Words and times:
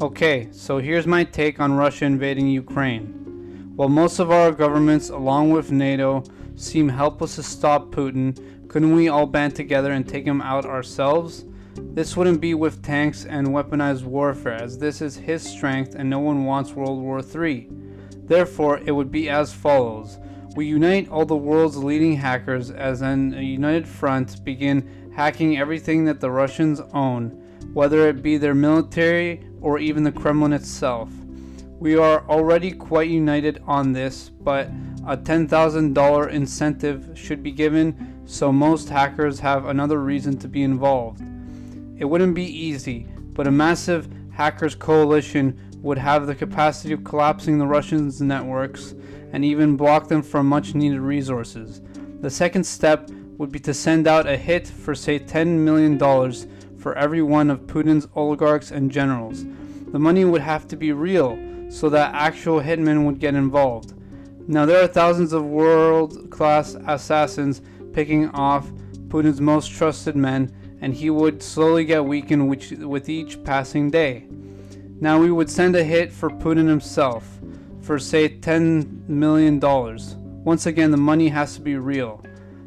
Okay, 0.00 0.48
so 0.50 0.78
here's 0.78 1.06
my 1.06 1.22
take 1.22 1.60
on 1.60 1.74
Russia 1.74 2.04
invading 2.04 2.48
Ukraine. 2.48 3.72
While 3.76 3.88
most 3.88 4.18
of 4.18 4.32
our 4.32 4.50
governments, 4.50 5.08
along 5.08 5.52
with 5.52 5.70
NATO, 5.70 6.24
seem 6.56 6.88
helpless 6.88 7.36
to 7.36 7.44
stop 7.44 7.92
Putin, 7.92 8.66
couldn't 8.66 8.96
we 8.96 9.08
all 9.08 9.24
band 9.24 9.54
together 9.54 9.92
and 9.92 10.06
take 10.06 10.26
him 10.26 10.42
out 10.42 10.66
ourselves? 10.66 11.44
This 11.76 12.16
wouldn't 12.16 12.40
be 12.40 12.54
with 12.54 12.82
tanks 12.82 13.24
and 13.24 13.48
weaponized 13.48 14.02
warfare, 14.02 14.60
as 14.60 14.78
this 14.78 15.00
is 15.00 15.14
his 15.14 15.44
strength 15.44 15.94
and 15.94 16.10
no 16.10 16.18
one 16.18 16.44
wants 16.44 16.72
World 16.72 17.00
War 17.00 17.20
III. 17.20 17.68
Therefore, 18.24 18.80
it 18.84 18.90
would 18.90 19.12
be 19.12 19.30
as 19.30 19.52
follows 19.52 20.18
We 20.56 20.66
unite 20.66 21.08
all 21.08 21.24
the 21.24 21.36
world's 21.36 21.76
leading 21.76 22.16
hackers 22.16 22.72
as 22.72 23.00
an 23.00 23.34
a 23.34 23.42
united 23.42 23.86
front 23.86 24.44
begin 24.44 25.12
hacking 25.14 25.56
everything 25.56 26.04
that 26.06 26.20
the 26.20 26.32
Russians 26.32 26.80
own, 26.92 27.43
whether 27.74 28.08
it 28.08 28.22
be 28.22 28.38
their 28.38 28.54
military 28.54 29.46
or 29.60 29.78
even 29.78 30.04
the 30.04 30.12
Kremlin 30.12 30.52
itself. 30.52 31.10
We 31.80 31.96
are 31.96 32.26
already 32.28 32.70
quite 32.70 33.10
united 33.10 33.60
on 33.66 33.92
this, 33.92 34.30
but 34.30 34.68
a 35.06 35.16
$10,000 35.16 36.30
incentive 36.30 37.10
should 37.14 37.42
be 37.42 37.50
given 37.50 38.22
so 38.24 38.50
most 38.50 38.88
hackers 38.88 39.40
have 39.40 39.66
another 39.66 40.00
reason 40.00 40.38
to 40.38 40.48
be 40.48 40.62
involved. 40.62 41.20
It 41.98 42.06
wouldn't 42.06 42.34
be 42.34 42.44
easy, 42.44 43.06
but 43.32 43.46
a 43.46 43.50
massive 43.50 44.08
hackers 44.32 44.74
coalition 44.74 45.58
would 45.82 45.98
have 45.98 46.26
the 46.26 46.34
capacity 46.34 46.94
of 46.94 47.04
collapsing 47.04 47.58
the 47.58 47.66
Russians' 47.66 48.20
networks 48.20 48.94
and 49.32 49.44
even 49.44 49.76
block 49.76 50.08
them 50.08 50.22
from 50.22 50.48
much 50.48 50.74
needed 50.74 51.00
resources. 51.00 51.82
The 52.20 52.30
second 52.30 52.64
step 52.64 53.10
would 53.36 53.50
be 53.50 53.58
to 53.60 53.74
send 53.74 54.06
out 54.06 54.28
a 54.28 54.36
hit 54.36 54.68
for, 54.68 54.94
say, 54.94 55.18
$10 55.18 55.58
million 55.58 55.98
for 56.84 56.94
every 56.98 57.22
one 57.22 57.48
of 57.48 57.66
Putin's 57.66 58.06
oligarchs 58.14 58.70
and 58.70 58.90
generals. 58.90 59.46
The 59.90 59.98
money 59.98 60.26
would 60.26 60.42
have 60.42 60.68
to 60.68 60.76
be 60.76 60.92
real 60.92 61.38
so 61.70 61.88
that 61.88 62.14
actual 62.14 62.60
hitmen 62.60 63.06
would 63.06 63.18
get 63.18 63.34
involved. 63.34 63.94
Now, 64.46 64.66
there 64.66 64.84
are 64.84 64.86
thousands 64.86 65.32
of 65.32 65.46
world 65.46 66.30
class 66.30 66.76
assassins 66.86 67.62
picking 67.94 68.28
off 68.32 68.70
Putin's 69.08 69.40
most 69.40 69.72
trusted 69.72 70.14
men, 70.14 70.54
and 70.82 70.92
he 70.92 71.08
would 71.08 71.42
slowly 71.42 71.86
get 71.86 72.04
weakened 72.04 72.50
with 72.50 73.08
each 73.08 73.42
passing 73.44 73.90
day. 73.90 74.26
Now, 75.00 75.18
we 75.18 75.32
would 75.32 75.48
send 75.48 75.76
a 75.76 75.82
hit 75.82 76.12
for 76.12 76.28
Putin 76.28 76.68
himself 76.68 77.40
for, 77.80 77.98
say, 77.98 78.28
$10 78.28 79.08
million. 79.08 79.58
Once 80.44 80.66
again, 80.66 80.90
the 80.90 80.98
money 80.98 81.28
has 81.28 81.54
to 81.54 81.62
be 81.62 81.76
real. 81.76 82.22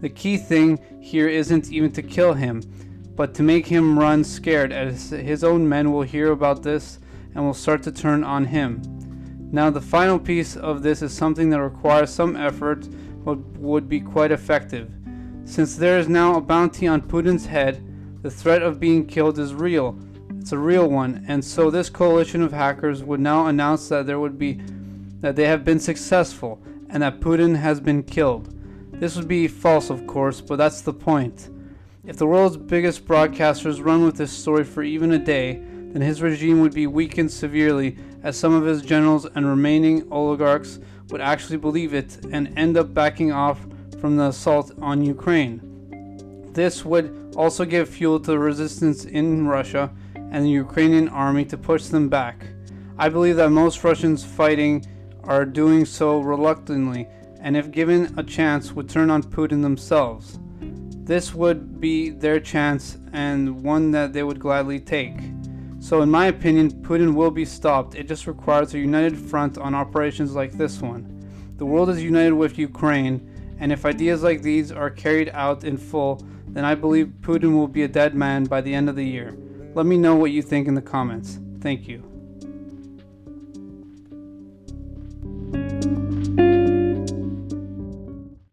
The 0.00 0.08
key 0.08 0.36
thing 0.36 0.80
here 1.00 1.28
isn't 1.28 1.70
even 1.70 1.92
to 1.92 2.02
kill 2.02 2.32
him, 2.32 2.62
but 3.20 3.34
to 3.34 3.42
make 3.42 3.66
him 3.66 3.98
run 3.98 4.24
scared, 4.24 4.72
as 4.72 5.10
his 5.10 5.44
own 5.44 5.68
men 5.68 5.92
will 5.92 6.00
hear 6.00 6.32
about 6.32 6.62
this 6.62 7.00
and 7.34 7.44
will 7.44 7.52
start 7.52 7.82
to 7.82 7.92
turn 7.92 8.24
on 8.24 8.46
him. 8.46 8.80
Now, 9.52 9.68
the 9.68 9.78
final 9.78 10.18
piece 10.18 10.56
of 10.56 10.82
this 10.82 11.02
is 11.02 11.12
something 11.12 11.50
that 11.50 11.60
requires 11.60 12.08
some 12.08 12.34
effort 12.34 12.88
but 13.22 13.36
would 13.58 13.90
be 13.90 14.00
quite 14.00 14.32
effective. 14.32 14.90
Since 15.44 15.76
there 15.76 15.98
is 15.98 16.08
now 16.08 16.36
a 16.36 16.40
bounty 16.40 16.88
on 16.88 17.02
Putin's 17.02 17.44
head, 17.44 17.84
the 18.22 18.30
threat 18.30 18.62
of 18.62 18.80
being 18.80 19.04
killed 19.04 19.38
is 19.38 19.52
real. 19.52 19.98
It's 20.38 20.52
a 20.52 20.58
real 20.58 20.88
one, 20.88 21.22
and 21.28 21.44
so 21.44 21.70
this 21.70 21.90
coalition 21.90 22.40
of 22.40 22.54
hackers 22.54 23.04
would 23.04 23.20
now 23.20 23.48
announce 23.48 23.86
that 23.90 24.06
there 24.06 24.18
would 24.18 24.38
be 24.38 24.62
that 25.20 25.36
they 25.36 25.46
have 25.46 25.62
been 25.62 25.78
successful 25.78 26.58
and 26.88 27.02
that 27.02 27.20
Putin 27.20 27.54
has 27.54 27.82
been 27.82 28.02
killed. 28.02 28.48
This 28.98 29.14
would 29.14 29.28
be 29.28 29.46
false, 29.46 29.90
of 29.90 30.06
course, 30.06 30.40
but 30.40 30.56
that's 30.56 30.80
the 30.80 30.94
point. 30.94 31.50
If 32.02 32.16
the 32.16 32.26
world's 32.26 32.56
biggest 32.56 33.06
broadcasters 33.06 33.84
run 33.84 34.04
with 34.06 34.16
this 34.16 34.32
story 34.32 34.64
for 34.64 34.82
even 34.82 35.12
a 35.12 35.18
day, 35.18 35.60
then 35.92 36.00
his 36.00 36.22
regime 36.22 36.62
would 36.62 36.72
be 36.72 36.86
weakened 36.86 37.30
severely, 37.30 37.98
as 38.22 38.38
some 38.38 38.54
of 38.54 38.64
his 38.64 38.80
generals 38.80 39.26
and 39.26 39.46
remaining 39.46 40.10
oligarchs 40.10 40.78
would 41.10 41.20
actually 41.20 41.58
believe 41.58 41.92
it 41.92 42.24
and 42.32 42.56
end 42.58 42.78
up 42.78 42.94
backing 42.94 43.32
off 43.32 43.66
from 44.00 44.16
the 44.16 44.28
assault 44.28 44.72
on 44.80 45.04
Ukraine. 45.04 45.60
This 46.54 46.86
would 46.86 47.34
also 47.36 47.66
give 47.66 47.90
fuel 47.90 48.18
to 48.20 48.30
the 48.30 48.38
resistance 48.38 49.04
in 49.04 49.46
Russia 49.46 49.92
and 50.14 50.46
the 50.46 50.50
Ukrainian 50.50 51.08
army 51.10 51.44
to 51.46 51.58
push 51.58 51.84
them 51.84 52.08
back. 52.08 52.46
I 52.96 53.10
believe 53.10 53.36
that 53.36 53.50
most 53.50 53.84
Russians 53.84 54.24
fighting 54.24 54.86
are 55.24 55.44
doing 55.44 55.84
so 55.84 56.20
reluctantly 56.20 57.08
and 57.40 57.58
if 57.58 57.70
given 57.70 58.14
a 58.18 58.22
chance 58.22 58.72
would 58.72 58.88
turn 58.88 59.10
on 59.10 59.22
Putin 59.22 59.60
themselves. 59.60 60.38
This 61.10 61.34
would 61.34 61.80
be 61.80 62.10
their 62.10 62.38
chance 62.38 62.96
and 63.12 63.64
one 63.64 63.90
that 63.90 64.12
they 64.12 64.22
would 64.22 64.38
gladly 64.38 64.78
take. 64.78 65.16
So, 65.80 66.02
in 66.02 66.08
my 66.08 66.26
opinion, 66.26 66.70
Putin 66.70 67.14
will 67.14 67.32
be 67.32 67.44
stopped. 67.44 67.96
It 67.96 68.06
just 68.06 68.28
requires 68.28 68.74
a 68.74 68.78
united 68.78 69.18
front 69.18 69.58
on 69.58 69.74
operations 69.74 70.36
like 70.36 70.52
this 70.52 70.80
one. 70.80 71.02
The 71.56 71.66
world 71.66 71.90
is 71.90 72.00
united 72.00 72.34
with 72.34 72.58
Ukraine, 72.58 73.28
and 73.58 73.72
if 73.72 73.84
ideas 73.84 74.22
like 74.22 74.42
these 74.42 74.70
are 74.70 74.88
carried 74.88 75.30
out 75.30 75.64
in 75.64 75.76
full, 75.76 76.24
then 76.46 76.64
I 76.64 76.76
believe 76.76 77.12
Putin 77.22 77.54
will 77.56 77.66
be 77.66 77.82
a 77.82 77.88
dead 77.88 78.14
man 78.14 78.44
by 78.44 78.60
the 78.60 78.72
end 78.72 78.88
of 78.88 78.94
the 78.94 79.04
year. 79.04 79.36
Let 79.74 79.86
me 79.86 79.96
know 79.96 80.14
what 80.14 80.30
you 80.30 80.42
think 80.42 80.68
in 80.68 80.74
the 80.74 80.80
comments. 80.80 81.40
Thank 81.60 81.88
you. 81.88 82.09